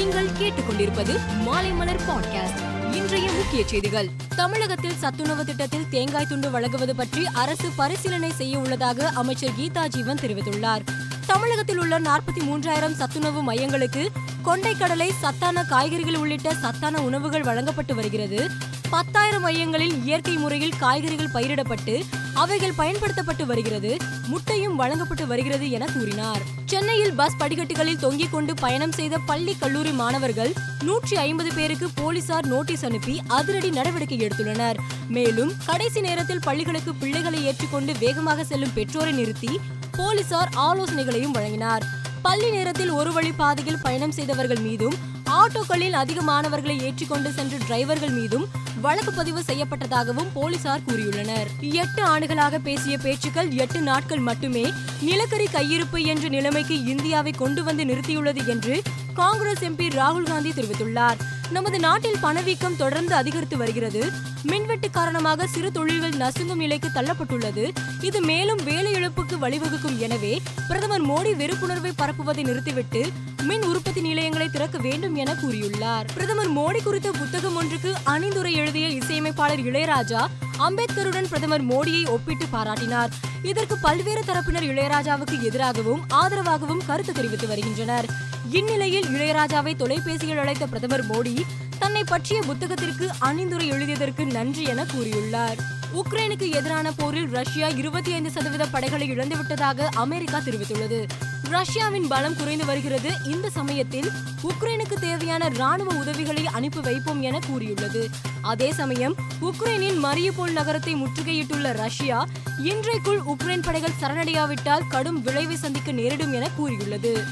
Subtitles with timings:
[0.00, 4.08] நீங்கள் கேட்டுக்கொண்டிருப்பது மாலைமலர் பாட்காஸ்ட் இன்றைய முக்கிய செய்திகள்.
[4.36, 10.80] தமிழகத்தில் சத்துணவு திட்டத்தில் தேங்காய் துண்டு வழங்குவது பற்றி அரசு பரிசீலனை செய்ய உள்ளதாக அமைச்சர் கீதா ஜீவன் தெரிவித்துள்ளார்.
[11.26, 14.06] தமிழகத்தில் உள்ள நாற்பத்தி மூன்றாயிரம் சத்துணவு மையங்களுக்கு
[14.44, 18.50] கொண்டைக்கடலை சத்தான காய்கறிகள் உள்ளிட்ட சத்தான உணவுகள் வழங்கப்பட்டு வருகிறது.
[18.90, 22.02] பத்தாயிரம் மையங்களில் இயற்கை முறையில் காய்கறிகள் பயிரிடப்பட்டு
[22.42, 23.90] அவைகள் பயன்படுத்தப்பட்டு வருகிறது
[24.26, 26.42] முட்டையும் வழங்கப்பட்டு வருகிறது என கூறினார்.
[26.64, 30.52] சென்னையில் பஸ் படிக்கட்டுகளில் தொங்கிக் கொண்டு பயணம் செய்த பள்ளி கல்லூரி மாணவர்கள்
[30.82, 34.80] நூற்றி ஐம்பது பேருக்கு போலீசார் நோட்டீஸ் அனுப்பி அதிரடி நடவடிக்கை எடுத்துள்ளனர்.
[35.08, 39.52] மேலும் கடைசி நேரத்தில் பள்ளிகளுக்கு பிள்ளைகளை ஏற்றிக்கொண்டு வேகமாக செல்லும் பெற்றோரை நிறுத்தி
[39.98, 41.86] போலீசார் ஆலோசனைகளையும் வழங்கினார்.
[42.22, 44.98] பள்ளி நேரத்தில் ஒரு வழி பாதையில் பயணம் செய்தவர்கள் மீதும்
[45.38, 48.46] ஆட்டோக்களில் அதிக மாணவர்களை ஏற்றிக்கொண்டு சென்ற டிரைவர்கள் மீதும்
[48.80, 51.48] வழக்கு பதிவு செய்யப்பட்டதாகவும் போலீசார் கூறியுள்ளனர்.
[51.60, 58.46] எட்டு ஆண்டுகளாக பேசிய பேச்சுக்கள் எட்டு நாட்கள் மட்டுமே நிலக்கரி கையிருப்பு என்ற நிலைமைக்கு இந்தியாவை கொண்டு வந்து நிறுத்தியுள்ளது
[58.46, 58.82] என்று
[59.14, 61.20] காங்கிரஸ் எம்பி ராகுல் காந்தி தெரிவித்துள்ளார்.
[61.50, 64.02] நமது நாட்டில் பணவீக்கம் தொடர்ந்து அதிகரித்து வருகிறது.
[64.42, 67.64] மின்வெட்டு காரணமாக சிறு தொழில்கள் நசுங்கும் நிலைக்கு தள்ளப்பட்டுள்ளது.
[68.00, 69.98] இது மேலும் வேலை இழப்புக்கு வழிவகுக்கும்.
[69.98, 73.10] எனவே பிரதமர் மோடி வெறுப்புணர்வை பரப்புவதை நிறுத்திவிட்டு
[73.42, 76.04] மின் உற்பத்தி நிலையங்களை திறக்க வேண்டும் என கூறியுள்ளார்.
[76.14, 80.26] பிரதமர் மோடி குறித்த புத்தகம் ஒன்றுக்கு அணிந்துரை எழுதிய இசையமைப்பாளர் இளையராஜா
[80.58, 83.08] அம்பேத்கருடன் பிரதமர் மோடியை ஒப்பிட்டு பாராட்டினார்.
[83.42, 88.04] இதற்கு பல்வேறு தரப்பினர் இளையராஜாவுக்கு எதிராகவும் ஆதரவாகவும் கருத்து தெரிவித்து வருகின்றனர்.
[88.50, 91.44] இந்நிலையில் இளையராஜாவை தொலைபேசியில் அழைத்த பிரதமர் மோடி
[91.80, 95.58] தன்னை பற்றிய புத்தகத்திற்கு அணிந்துரை எழுதியதற்கு நன்றி என கூறியுள்ளார்.
[95.94, 101.08] உக்ரைனுக்கு எதிரான போரில் ரஷ்யா இருபத்தி ஐந்து சதவீத படைகளை இழந்துவிட்டதாக அமெரிக்கா தெரிவித்துள்ளது.
[101.42, 103.10] ரஷ்யாவின் பலம் குறைந்து வருகிறது.
[103.24, 104.10] இந்த சமயத்தில்
[104.42, 108.08] உக்ரைனுக்கு தேவையான ராணுவ உதவிகளை அனுப்பி வைப்போம் என கூறியுள்ளது.
[108.42, 112.26] அதே சமயம் உக்ரைனின் மரியபோல் நகரத்தை முற்றுகையிட்டுள்ள ரஷ்யா
[112.58, 117.24] இன்றைக்குள் உக்ரைன் படைகள் சரணடையாவிட்டால் கடும் விளைவை சந்திக்க நேரிடும் என கூறியுள்ளது.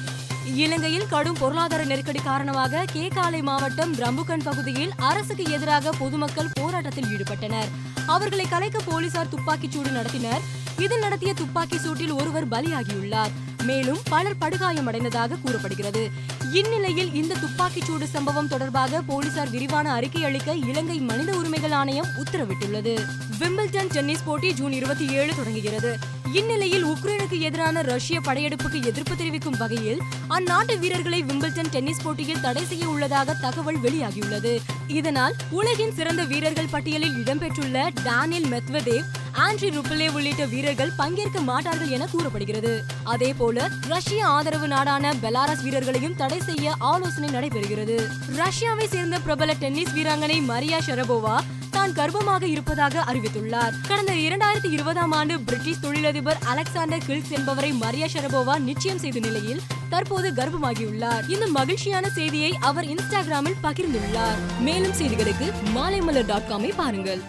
[0.45, 7.69] இலங்கையில் கடும் பொருளாதார நெருக்கடி காரணமாக கேகாலை மாவட்டம் பிரம்புகன் பகுதியில் அரசுக்கு எதிராக பொதுமக்கள் போராட்டத்தில் ஈடுபட்டனர்.
[8.07, 10.41] அவர்களை கலைக்க போலீசார் துப்பாக்கிச் சூடு நடத்தினர்.
[10.79, 13.31] இதில் நடத்திய துப்பாக்கி சூட்டில் ஒருவர் பலியாகியுள்ளார்.
[13.63, 16.11] மேலும் பலர் படுகாயமடைந்ததாக கூறப்படுகிறது.
[16.53, 23.05] இந்நிலையில் இந்த துப்பாக்கிச் சூடு சம்பவம் தொடர்பாக போலீசார் விரிவான அறிக்கை அளிக்க இலங்கை மனித உரிமைகள் ஆணையம் உத்தரவிட்டுள்ளது.
[23.39, 25.99] விம்பிள்டன் டென்னிஸ் போட்டி ஜூன் இருபத்தி ஏழு தொடங்குகிறது.
[26.33, 32.89] இந்நிலையில் உக்ரைனுக்கு எதிரான ரஷ்ய படையெடுப்புக்கு எதிர்ப்பு தெரிவிக்கும் வகையில் அந்நாட்டு வீரர்களை விம்பிள்டன் டென்னிஸ் போட்டியில் தடை செய்ய
[32.89, 34.59] உள்ளதாக தகவல் வெளியாகியுள்ளது.
[34.87, 42.07] இதனால் உலகின் சிறந்த வீரர்கள் பட்டியலில் இடம்பெற்றுள்ள டேனியல் மெத்வதேவ் ஆண்ட்ரி ருப்பிலே உள்ளிட்ட வீரர்கள் பங்கேற்க மாட்டார்கள் என
[42.07, 42.85] கூறப்படுகிறது.
[43.05, 48.07] அதே போல ரஷ்ய ஆதரவு நாடான பெலாரஸ் வீரர்களையும் தடை செய்ய ஆலோசனை நடைபெறுகிறது.
[48.37, 51.41] ரஷ்யாவை சேர்ந்த பிரபல டென்னிஸ் வீராங்கனை மரியா ஷரபோவா
[51.71, 53.73] தான் கர்ப்பமாக இருப்பதாக அறிவித்துள்ளார்.
[53.89, 60.31] கடந்த இரண்டாயிரத்தி இருபதாம் ஆண்டு பிரிட்டிஷ் தொழிலதிபர் அலெக்சாண்டர் கில்ஸ் என்பவரை மரியா ஷரபோவா நிச்சயம் செய்த நிலையில் தற்போது
[60.33, 64.39] கர்ப்பமாகியுள்ளார் இந்த மகிழ்ச்சியான செய்தியை அவர் இன்ஸ்டாகிராமில் பகிர்ந்துள்ளார்.
[64.61, 67.23] மேலும் செய்திகளுக்கு மாலைமலர் டாட் காமை பாருங்கள்.